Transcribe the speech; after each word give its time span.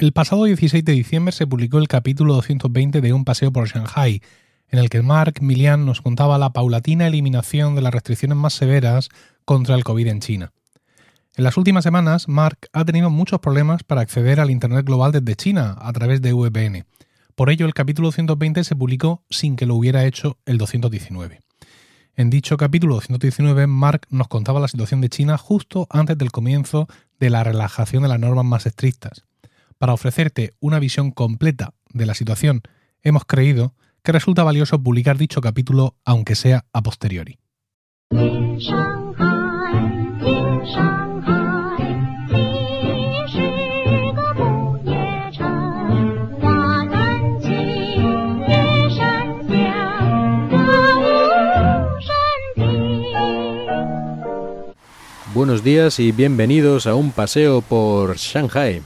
El 0.00 0.12
pasado 0.12 0.44
16 0.44 0.84
de 0.84 0.92
diciembre 0.92 1.32
se 1.32 1.48
publicó 1.48 1.78
el 1.78 1.88
capítulo 1.88 2.34
220 2.34 3.00
de 3.00 3.12
Un 3.12 3.24
paseo 3.24 3.52
por 3.52 3.66
Shanghai, 3.66 4.22
en 4.68 4.78
el 4.78 4.90
que 4.90 5.02
Mark 5.02 5.42
Milian 5.42 5.84
nos 5.86 6.02
contaba 6.02 6.38
la 6.38 6.52
paulatina 6.52 7.08
eliminación 7.08 7.74
de 7.74 7.82
las 7.82 7.92
restricciones 7.92 8.38
más 8.38 8.54
severas 8.54 9.08
contra 9.44 9.74
el 9.74 9.82
COVID 9.82 10.06
en 10.06 10.20
China. 10.20 10.52
En 11.36 11.42
las 11.42 11.56
últimas 11.56 11.82
semanas, 11.82 12.28
Mark 12.28 12.68
ha 12.72 12.84
tenido 12.84 13.10
muchos 13.10 13.40
problemas 13.40 13.82
para 13.82 14.00
acceder 14.00 14.38
al 14.38 14.52
Internet 14.52 14.86
global 14.86 15.10
desde 15.10 15.34
China 15.34 15.76
a 15.80 15.92
través 15.92 16.22
de 16.22 16.32
VPN. 16.32 16.84
Por 17.34 17.50
ello, 17.50 17.66
el 17.66 17.74
capítulo 17.74 18.06
220 18.06 18.62
se 18.62 18.76
publicó 18.76 19.24
sin 19.30 19.56
que 19.56 19.66
lo 19.66 19.74
hubiera 19.74 20.04
hecho 20.04 20.38
el 20.46 20.58
219. 20.58 21.40
En 22.14 22.30
dicho 22.30 22.56
capítulo 22.56 22.94
219, 22.94 23.66
Mark 23.66 24.02
nos 24.10 24.28
contaba 24.28 24.60
la 24.60 24.68
situación 24.68 25.00
de 25.00 25.08
China 25.08 25.36
justo 25.38 25.88
antes 25.90 26.16
del 26.16 26.30
comienzo 26.30 26.86
de 27.18 27.30
la 27.30 27.42
relajación 27.42 28.04
de 28.04 28.10
las 28.10 28.20
normas 28.20 28.44
más 28.44 28.64
estrictas. 28.64 29.24
Para 29.78 29.92
ofrecerte 29.92 30.54
una 30.58 30.80
visión 30.80 31.12
completa 31.12 31.72
de 31.92 32.04
la 32.04 32.14
situación, 32.14 32.62
hemos 33.02 33.24
creído 33.24 33.74
que 34.02 34.10
resulta 34.10 34.42
valioso 34.42 34.82
publicar 34.82 35.16
dicho 35.16 35.40
capítulo 35.40 35.94
aunque 36.04 36.34
sea 36.34 36.64
a 36.72 36.82
posteriori. 36.82 37.38
Buenos 55.34 55.62
días 55.62 56.00
y 56.00 56.10
bienvenidos 56.10 56.88
a 56.88 56.96
un 56.96 57.12
paseo 57.12 57.60
por 57.60 58.16
Shanghai. 58.16 58.82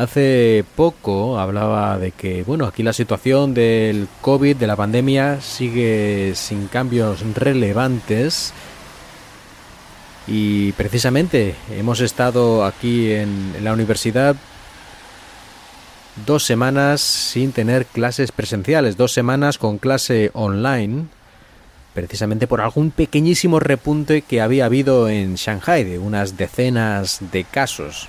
Hace 0.00 0.64
poco 0.76 1.38
hablaba 1.38 1.98
de 1.98 2.12
que, 2.12 2.42
bueno, 2.42 2.64
aquí 2.64 2.82
la 2.82 2.94
situación 2.94 3.52
del 3.52 4.08
COVID, 4.22 4.56
de 4.56 4.66
la 4.66 4.74
pandemia, 4.74 5.42
sigue 5.42 6.32
sin 6.36 6.68
cambios 6.68 7.20
relevantes. 7.34 8.54
Y 10.26 10.72
precisamente 10.72 11.54
hemos 11.76 12.00
estado 12.00 12.64
aquí 12.64 13.12
en, 13.12 13.62
la 13.62 13.74
universidad 13.74 14.36
dos 16.24 16.44
semanas 16.44 17.02
sin 17.02 17.52
tener 17.52 17.84
clases 17.84 18.32
presenciales, 18.32 18.96
dos 18.96 19.12
semanas 19.12 19.58
con 19.58 19.76
clase 19.76 20.30
online, 20.32 21.08
precisamente 21.92 22.46
por 22.46 22.62
algún 22.62 22.90
pequeñísimo 22.90 23.60
repunte 23.60 24.22
que 24.22 24.40
había 24.40 24.64
habido 24.64 25.10
en 25.10 25.34
Shanghai, 25.34 25.84
de 25.84 25.98
unas 25.98 26.38
decenas 26.38 27.18
de 27.32 27.44
casos. 27.44 28.08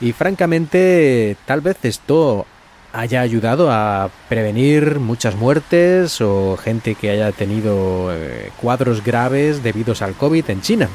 Y 0.00 0.12
francamente, 0.12 1.36
tal 1.44 1.60
vez 1.60 1.78
esto 1.82 2.46
haya 2.92 3.20
ayudado 3.20 3.70
a 3.70 4.10
prevenir 4.28 4.98
muchas 4.98 5.36
muertes 5.36 6.20
o 6.20 6.56
gente 6.56 6.94
que 6.94 7.10
haya 7.10 7.32
tenido 7.32 8.14
eh, 8.14 8.50
cuadros 8.60 9.04
graves 9.04 9.62
debidos 9.62 10.02
al 10.02 10.14
COVID 10.14 10.48
en 10.50 10.62
China. 10.62 10.88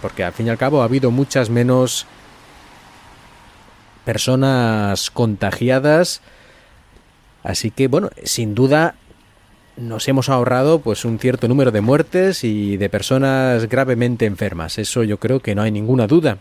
porque 0.00 0.24
al 0.24 0.32
fin 0.32 0.46
y 0.46 0.50
al 0.50 0.58
cabo 0.58 0.82
ha 0.82 0.84
habido 0.84 1.10
muchas 1.10 1.50
menos 1.50 2.06
personas 4.04 5.10
contagiadas. 5.10 6.20
Así 7.42 7.70
que 7.70 7.88
bueno, 7.88 8.10
sin 8.24 8.54
duda 8.54 8.94
nos 9.76 10.08
hemos 10.08 10.28
ahorrado 10.28 10.80
pues 10.80 11.04
un 11.04 11.18
cierto 11.18 11.46
número 11.48 11.70
de 11.70 11.80
muertes 11.80 12.42
y 12.42 12.76
de 12.76 12.88
personas 12.88 13.68
gravemente 13.68 14.26
enfermas. 14.26 14.78
Eso 14.78 15.04
yo 15.04 15.18
creo 15.18 15.40
que 15.40 15.54
no 15.54 15.62
hay 15.62 15.70
ninguna 15.70 16.06
duda. 16.06 16.38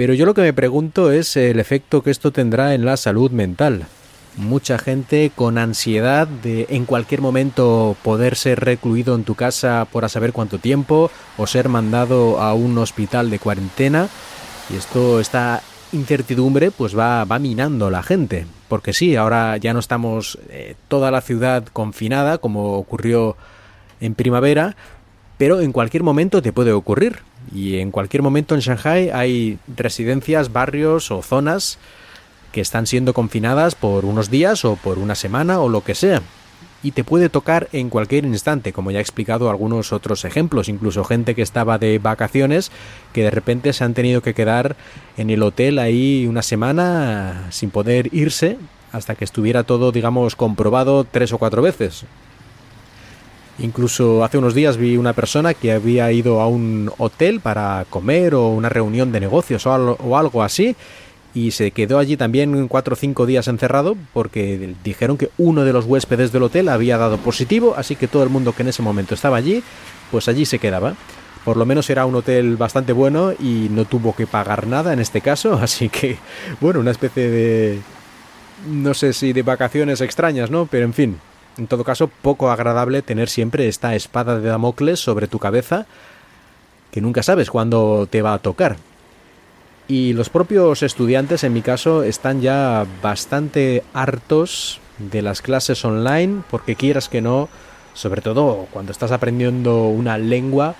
Pero 0.00 0.14
yo 0.14 0.24
lo 0.24 0.32
que 0.32 0.40
me 0.40 0.54
pregunto 0.54 1.12
es 1.12 1.36
el 1.36 1.60
efecto 1.60 2.02
que 2.02 2.10
esto 2.10 2.30
tendrá 2.32 2.72
en 2.72 2.86
la 2.86 2.96
salud 2.96 3.30
mental. 3.32 3.84
Mucha 4.38 4.78
gente 4.78 5.30
con 5.36 5.58
ansiedad 5.58 6.26
de 6.26 6.66
en 6.70 6.86
cualquier 6.86 7.20
momento 7.20 7.94
poder 8.02 8.34
ser 8.34 8.60
recluido 8.60 9.14
en 9.14 9.24
tu 9.24 9.34
casa 9.34 9.86
por 9.92 10.06
a 10.06 10.08
saber 10.08 10.32
cuánto 10.32 10.56
tiempo 10.56 11.10
o 11.36 11.46
ser 11.46 11.68
mandado 11.68 12.40
a 12.40 12.54
un 12.54 12.78
hospital 12.78 13.28
de 13.28 13.40
cuarentena. 13.40 14.08
Y 14.70 14.76
esto, 14.76 15.20
esta 15.20 15.60
incertidumbre, 15.92 16.70
pues 16.70 16.98
va, 16.98 17.26
va 17.26 17.38
minando 17.38 17.88
a 17.88 17.90
la 17.90 18.02
gente. 18.02 18.46
Porque 18.68 18.94
sí, 18.94 19.16
ahora 19.16 19.58
ya 19.58 19.74
no 19.74 19.80
estamos 19.80 20.38
eh, 20.48 20.76
toda 20.88 21.10
la 21.10 21.20
ciudad 21.20 21.66
confinada 21.74 22.38
como 22.38 22.78
ocurrió 22.78 23.36
en 24.00 24.14
primavera, 24.14 24.76
pero 25.36 25.60
en 25.60 25.72
cualquier 25.72 26.04
momento 26.04 26.40
te 26.40 26.54
puede 26.54 26.72
ocurrir. 26.72 27.18
Y 27.52 27.78
en 27.78 27.90
cualquier 27.90 28.22
momento 28.22 28.54
en 28.54 28.60
Shanghai 28.60 29.10
hay 29.10 29.58
residencias, 29.76 30.52
barrios 30.52 31.10
o 31.10 31.22
zonas 31.22 31.78
que 32.52 32.60
están 32.60 32.86
siendo 32.86 33.14
confinadas 33.14 33.74
por 33.74 34.04
unos 34.04 34.30
días 34.30 34.64
o 34.64 34.76
por 34.76 34.98
una 34.98 35.14
semana 35.14 35.60
o 35.60 35.68
lo 35.68 35.82
que 35.82 35.94
sea. 35.94 36.22
Y 36.82 36.92
te 36.92 37.04
puede 37.04 37.28
tocar 37.28 37.68
en 37.72 37.90
cualquier 37.90 38.24
instante, 38.24 38.72
como 38.72 38.90
ya 38.90 38.98
he 38.98 39.02
explicado 39.02 39.50
algunos 39.50 39.92
otros 39.92 40.24
ejemplos, 40.24 40.68
incluso 40.68 41.04
gente 41.04 41.34
que 41.34 41.42
estaba 41.42 41.78
de 41.78 41.98
vacaciones 41.98 42.70
que 43.12 43.22
de 43.22 43.30
repente 43.30 43.72
se 43.72 43.84
han 43.84 43.92
tenido 43.92 44.22
que 44.22 44.32
quedar 44.32 44.76
en 45.18 45.28
el 45.28 45.42
hotel 45.42 45.78
ahí 45.78 46.26
una 46.26 46.42
semana 46.42 47.48
sin 47.50 47.70
poder 47.70 48.08
irse 48.14 48.56
hasta 48.92 49.14
que 49.14 49.24
estuviera 49.24 49.64
todo, 49.64 49.92
digamos, 49.92 50.36
comprobado 50.36 51.04
tres 51.04 51.32
o 51.32 51.38
cuatro 51.38 51.60
veces. 51.60 52.04
Incluso 53.60 54.24
hace 54.24 54.38
unos 54.38 54.54
días 54.54 54.78
vi 54.78 54.96
una 54.96 55.12
persona 55.12 55.52
que 55.54 55.72
había 55.72 56.10
ido 56.12 56.40
a 56.40 56.48
un 56.48 56.90
hotel 56.96 57.40
para 57.40 57.84
comer 57.90 58.34
o 58.34 58.48
una 58.48 58.70
reunión 58.70 59.12
de 59.12 59.20
negocios 59.20 59.66
o 59.66 60.16
algo 60.16 60.42
así 60.42 60.74
y 61.34 61.52
se 61.52 61.70
quedó 61.70 61.98
allí 61.98 62.16
también 62.16 62.68
cuatro 62.68 62.94
o 62.94 62.96
cinco 62.96 63.26
días 63.26 63.48
encerrado 63.48 63.96
porque 64.12 64.74
dijeron 64.82 65.16
que 65.16 65.30
uno 65.38 65.64
de 65.64 65.72
los 65.72 65.84
huéspedes 65.84 66.32
del 66.32 66.44
hotel 66.44 66.68
había 66.68 66.98
dado 66.98 67.18
positivo, 67.18 67.74
así 67.76 67.96
que 67.96 68.08
todo 68.08 68.22
el 68.22 68.30
mundo 68.30 68.52
que 68.52 68.62
en 68.62 68.68
ese 68.68 68.82
momento 68.82 69.14
estaba 69.14 69.36
allí, 69.36 69.62
pues 70.10 70.28
allí 70.28 70.44
se 70.44 70.58
quedaba. 70.58 70.94
Por 71.44 71.56
lo 71.56 71.64
menos 71.64 71.88
era 71.88 72.04
un 72.04 72.14
hotel 72.14 72.56
bastante 72.56 72.92
bueno 72.92 73.32
y 73.32 73.68
no 73.70 73.84
tuvo 73.84 74.14
que 74.14 74.26
pagar 74.26 74.66
nada 74.66 74.92
en 74.92 75.00
este 75.00 75.20
caso, 75.20 75.54
así 75.62 75.88
que, 75.88 76.18
bueno, 76.60 76.80
una 76.80 76.90
especie 76.90 77.30
de... 77.30 77.80
no 78.68 78.94
sé 78.94 79.12
si 79.12 79.32
de 79.32 79.42
vacaciones 79.42 80.00
extrañas, 80.00 80.50
¿no? 80.50 80.66
Pero 80.66 80.84
en 80.84 80.94
fin, 80.94 81.16
en 81.60 81.66
todo 81.66 81.84
caso, 81.84 82.10
poco 82.22 82.50
agradable 82.50 83.02
tener 83.02 83.28
siempre 83.28 83.68
esta 83.68 83.94
espada 83.94 84.40
de 84.40 84.48
Damocles 84.48 84.98
sobre 84.98 85.28
tu 85.28 85.38
cabeza, 85.38 85.86
que 86.90 87.02
nunca 87.02 87.22
sabes 87.22 87.50
cuándo 87.50 88.08
te 88.10 88.22
va 88.22 88.32
a 88.32 88.38
tocar. 88.38 88.78
Y 89.86 90.14
los 90.14 90.30
propios 90.30 90.82
estudiantes, 90.82 91.44
en 91.44 91.52
mi 91.52 91.60
caso, 91.60 92.02
están 92.02 92.40
ya 92.40 92.86
bastante 93.02 93.84
hartos 93.92 94.80
de 94.98 95.20
las 95.20 95.42
clases 95.42 95.84
online, 95.84 96.42
porque 96.50 96.76
quieras 96.76 97.10
que 97.10 97.20
no, 97.20 97.50
sobre 97.92 98.22
todo 98.22 98.66
cuando 98.70 98.92
estás 98.92 99.12
aprendiendo 99.12 99.84
una 99.84 100.16
lengua, 100.16 100.76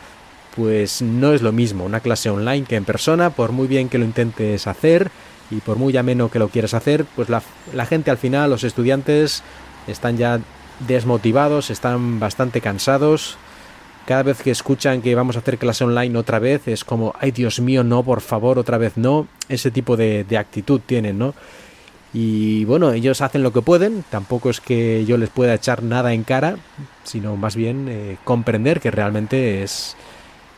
pues 0.56 1.02
no 1.02 1.34
es 1.34 1.42
lo 1.42 1.52
mismo 1.52 1.84
una 1.84 2.00
clase 2.00 2.30
online 2.30 2.66
que 2.66 2.76
en 2.76 2.84
persona, 2.84 3.30
por 3.30 3.52
muy 3.52 3.68
bien 3.68 3.90
que 3.90 3.98
lo 3.98 4.04
intentes 4.06 4.66
hacer 4.66 5.10
y 5.50 5.56
por 5.56 5.76
muy 5.76 5.96
ameno 5.96 6.30
que 6.30 6.38
lo 6.38 6.48
quieras 6.48 6.72
hacer, 6.72 7.04
pues 7.04 7.28
la, 7.28 7.42
la 7.74 7.84
gente 7.84 8.10
al 8.10 8.18
final, 8.18 8.48
los 8.48 8.64
estudiantes, 8.64 9.42
están 9.86 10.16
ya 10.16 10.40
desmotivados, 10.86 11.70
están 11.70 12.20
bastante 12.20 12.60
cansados. 12.60 13.36
Cada 14.06 14.22
vez 14.22 14.42
que 14.42 14.50
escuchan 14.50 15.02
que 15.02 15.14
vamos 15.14 15.36
a 15.36 15.40
hacer 15.40 15.58
clase 15.58 15.84
online 15.84 16.18
otra 16.18 16.38
vez, 16.38 16.66
es 16.68 16.84
como, 16.84 17.14
ay 17.20 17.30
Dios 17.30 17.60
mío, 17.60 17.84
no, 17.84 18.02
por 18.02 18.20
favor, 18.20 18.58
otra 18.58 18.78
vez 18.78 18.96
no. 18.96 19.28
Ese 19.48 19.70
tipo 19.70 19.96
de, 19.96 20.26
actitud 20.38 20.80
tienen, 20.84 21.18
¿no? 21.18 21.34
Y 22.12 22.64
bueno, 22.64 22.92
ellos 22.92 23.20
hacen 23.20 23.44
lo 23.44 23.52
que 23.52 23.62
pueden, 23.62 24.04
tampoco 24.10 24.50
es 24.50 24.60
que 24.60 25.04
yo 25.04 25.16
les 25.16 25.28
pueda 25.28 25.54
echar 25.54 25.84
nada 25.84 26.12
en 26.12 26.24
cara, 26.24 26.56
sino 27.04 27.36
más 27.36 27.54
bien 27.54 27.86
eh, 27.88 28.16
comprender 28.24 28.80
que 28.80 28.90
realmente 28.90 29.62
es, 29.62 29.96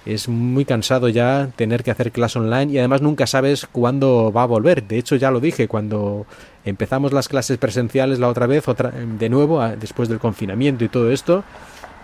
es 0.05 0.29
muy 0.29 0.65
cansado 0.65 1.09
ya 1.09 1.51
tener 1.57 1.83
que 1.85 1.91
hacer 1.91 2.13
clase 2.13 2.39
online 2.39 2.73
y 2.73 2.79
además 2.79 3.03
nunca 3.03 3.27
sabes 3.27 3.67
cuándo 3.71 4.33
va 4.33 4.43
a 4.43 4.47
volver. 4.47 4.87
De 4.87 4.99
hecho, 4.99 5.17
ya 5.17 5.31
lo 5.31 5.41
dije, 5.41 5.69
cuando 5.69 6.27
empezamos 6.65 7.13
las 7.13 7.29
clases 7.29 7.59
presenciales 7.59 8.19
la 8.19 8.29
otra 8.29 8.47
vez, 8.47 8.69
otra, 8.69 8.91
de 8.91 9.29
nuevo, 9.29 9.63
después 9.79 10.09
del 10.09 10.19
confinamiento 10.19 10.85
y 10.85 10.89
todo 10.89 11.11
esto, 11.11 11.45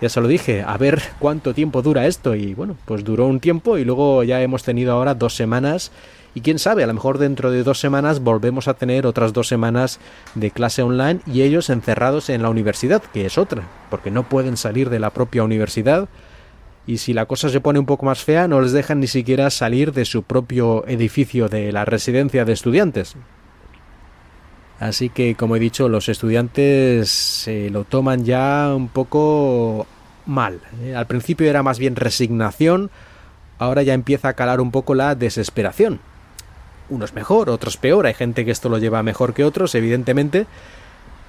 ya 0.00 0.08
se 0.08 0.20
lo 0.20 0.28
dije, 0.28 0.62
a 0.62 0.76
ver 0.76 1.02
cuánto 1.18 1.54
tiempo 1.54 1.82
dura 1.82 2.06
esto. 2.06 2.36
Y 2.36 2.54
bueno, 2.54 2.76
pues 2.84 3.02
duró 3.02 3.26
un 3.26 3.40
tiempo 3.40 3.78
y 3.78 3.84
luego 3.84 4.22
ya 4.22 4.40
hemos 4.42 4.62
tenido 4.62 4.92
ahora 4.92 5.14
dos 5.14 5.34
semanas. 5.34 5.90
Y 6.34 6.40
quién 6.40 6.60
sabe, 6.60 6.84
a 6.84 6.86
lo 6.86 6.94
mejor 6.94 7.18
dentro 7.18 7.50
de 7.50 7.64
dos 7.64 7.80
semanas 7.80 8.20
volvemos 8.20 8.68
a 8.68 8.74
tener 8.74 9.06
otras 9.06 9.32
dos 9.32 9.48
semanas 9.48 9.98
de 10.36 10.52
clase 10.52 10.82
online 10.82 11.20
y 11.26 11.42
ellos 11.42 11.68
encerrados 11.68 12.28
en 12.28 12.42
la 12.42 12.50
universidad, 12.50 13.02
que 13.02 13.26
es 13.26 13.38
otra, 13.38 13.64
porque 13.90 14.12
no 14.12 14.28
pueden 14.28 14.56
salir 14.56 14.88
de 14.88 15.00
la 15.00 15.10
propia 15.10 15.42
universidad 15.42 16.08
y 16.88 16.96
si 16.96 17.12
la 17.12 17.26
cosa 17.26 17.50
se 17.50 17.60
pone 17.60 17.78
un 17.78 17.84
poco 17.84 18.06
más 18.06 18.24
fea 18.24 18.48
no 18.48 18.62
les 18.62 18.72
dejan 18.72 18.98
ni 18.98 19.08
siquiera 19.08 19.50
salir 19.50 19.92
de 19.92 20.06
su 20.06 20.22
propio 20.22 20.86
edificio 20.88 21.50
de 21.50 21.70
la 21.70 21.84
residencia 21.84 22.46
de 22.46 22.54
estudiantes. 22.54 23.14
Así 24.80 25.10
que, 25.10 25.34
como 25.34 25.54
he 25.56 25.60
dicho, 25.60 25.90
los 25.90 26.08
estudiantes 26.08 27.10
se 27.10 27.68
lo 27.68 27.84
toman 27.84 28.24
ya 28.24 28.72
un 28.74 28.88
poco 28.88 29.86
mal. 30.24 30.60
¿eh? 30.82 30.94
Al 30.96 31.06
principio 31.06 31.50
era 31.50 31.62
más 31.62 31.78
bien 31.78 31.94
resignación, 31.94 32.90
ahora 33.58 33.82
ya 33.82 33.92
empieza 33.92 34.28
a 34.28 34.32
calar 34.32 34.58
un 34.58 34.70
poco 34.70 34.94
la 34.94 35.14
desesperación. 35.14 36.00
unos 36.88 37.12
mejor, 37.12 37.50
otros 37.50 37.76
peor, 37.76 38.06
hay 38.06 38.14
gente 38.14 38.46
que 38.46 38.50
esto 38.50 38.70
lo 38.70 38.78
lleva 38.78 39.02
mejor 39.02 39.34
que 39.34 39.44
otros, 39.44 39.74
evidentemente, 39.74 40.46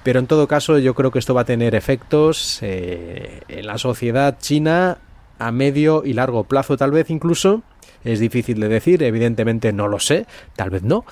pero 0.04 0.20
en 0.20 0.26
todo 0.26 0.48
caso 0.48 0.78
yo 0.78 0.94
creo 0.94 1.10
que 1.10 1.18
esto 1.18 1.34
va 1.34 1.42
a 1.42 1.44
tener 1.44 1.74
efectos 1.74 2.60
eh, 2.62 3.42
en 3.48 3.66
la 3.66 3.76
sociedad 3.76 4.38
china 4.40 4.96
a 5.40 5.50
medio 5.50 6.02
y 6.04 6.12
largo 6.12 6.44
plazo 6.44 6.76
tal 6.76 6.92
vez 6.92 7.10
incluso, 7.10 7.62
es 8.04 8.20
difícil 8.20 8.60
de 8.60 8.68
decir, 8.68 9.02
evidentemente 9.02 9.72
no 9.72 9.88
lo 9.88 9.98
sé, 9.98 10.26
tal 10.54 10.70
vez 10.70 10.82
no, 10.82 11.04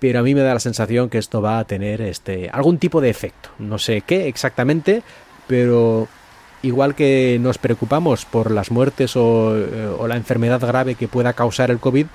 pero 0.00 0.18
a 0.18 0.22
mí 0.22 0.34
me 0.34 0.40
da 0.40 0.54
la 0.54 0.60
sensación 0.60 1.08
que 1.08 1.18
esto 1.18 1.40
va 1.40 1.60
a 1.60 1.64
tener 1.64 2.00
este 2.00 2.50
algún 2.52 2.78
tipo 2.78 3.00
de 3.00 3.10
efecto, 3.10 3.50
no 3.58 3.78
sé 3.78 4.00
qué 4.00 4.26
exactamente, 4.26 5.02
pero 5.46 6.08
igual 6.62 6.94
que 6.94 7.38
nos 7.40 7.58
preocupamos 7.58 8.24
por 8.24 8.50
las 8.50 8.70
muertes 8.70 9.14
o, 9.16 9.56
eh, 9.56 9.94
o 9.98 10.08
la 10.08 10.16
enfermedad 10.16 10.60
grave 10.60 10.94
que 10.94 11.08
pueda 11.08 11.34
causar 11.34 11.70
el 11.70 11.78
COVID, 11.78 12.06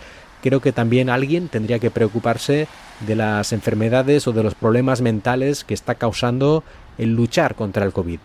creo 0.42 0.62
que 0.62 0.72
también 0.72 1.10
alguien 1.10 1.48
tendría 1.48 1.80
que 1.80 1.92
preocuparse 1.92 2.68
de 3.06 3.16
las 3.16 3.54
enfermedades 3.54 4.28
o 4.28 4.34
de 4.34 4.44
los 4.44 4.56
problemas 4.56 5.02
mentales 5.02 5.64
que 5.64 5.74
está 5.74 5.96
causando 5.96 6.64
el 6.98 7.16
luchar 7.16 7.56
contra 7.56 7.86
el 7.86 7.94
COVID. 7.94 8.20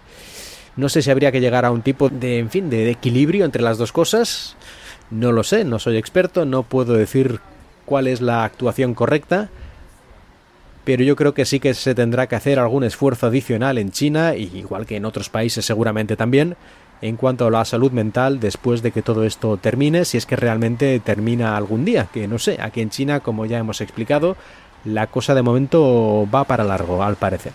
No 0.76 0.88
sé 0.88 1.02
si 1.02 1.10
habría 1.10 1.32
que 1.32 1.40
llegar 1.40 1.64
a 1.64 1.70
un 1.70 1.82
tipo 1.82 2.08
de, 2.08 2.38
en 2.38 2.50
fin, 2.50 2.70
de 2.70 2.90
equilibrio 2.90 3.44
entre 3.44 3.62
las 3.62 3.78
dos 3.78 3.92
cosas. 3.92 4.56
No 5.10 5.32
lo 5.32 5.42
sé, 5.42 5.64
no 5.64 5.78
soy 5.78 5.98
experto, 5.98 6.46
no 6.46 6.62
puedo 6.62 6.94
decir 6.94 7.40
cuál 7.84 8.06
es 8.06 8.20
la 8.20 8.44
actuación 8.44 8.94
correcta, 8.94 9.50
pero 10.84 11.04
yo 11.04 11.16
creo 11.16 11.34
que 11.34 11.44
sí 11.44 11.60
que 11.60 11.74
se 11.74 11.94
tendrá 11.94 12.26
que 12.26 12.36
hacer 12.36 12.58
algún 12.58 12.84
esfuerzo 12.84 13.26
adicional 13.26 13.76
en 13.76 13.90
China, 13.90 14.34
y 14.34 14.50
igual 14.54 14.86
que 14.86 14.96
en 14.96 15.04
otros 15.04 15.28
países 15.28 15.64
seguramente 15.64 16.16
también, 16.16 16.56
en 17.02 17.16
cuanto 17.16 17.46
a 17.46 17.50
la 17.50 17.64
salud 17.64 17.92
mental 17.92 18.40
después 18.40 18.80
de 18.82 18.92
que 18.92 19.02
todo 19.02 19.24
esto 19.24 19.56
termine, 19.58 20.04
si 20.04 20.16
es 20.16 20.24
que 20.24 20.36
realmente 20.36 20.98
termina 21.00 21.56
algún 21.56 21.84
día, 21.84 22.08
que 22.12 22.26
no 22.26 22.38
sé, 22.38 22.58
aquí 22.60 22.80
en 22.80 22.90
China, 22.90 23.20
como 23.20 23.44
ya 23.44 23.58
hemos 23.58 23.80
explicado, 23.80 24.36
la 24.84 25.08
cosa 25.08 25.34
de 25.34 25.42
momento 25.42 26.26
va 26.32 26.44
para 26.44 26.64
largo, 26.64 27.02
al 27.02 27.16
parecer. 27.16 27.52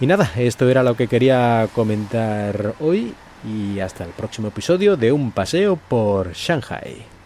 Y 0.00 0.06
nada, 0.06 0.30
esto 0.36 0.68
era 0.70 0.82
lo 0.82 0.96
que 0.96 1.08
quería 1.08 1.68
comentar 1.74 2.74
hoy 2.80 3.12
y 3.44 3.80
hasta 3.80 4.04
el 4.04 4.10
próximo 4.10 4.48
episodio 4.48 4.96
de 4.96 5.12
Un 5.12 5.30
paseo 5.30 5.76
por 5.76 6.32
Shanghai. 6.32 7.19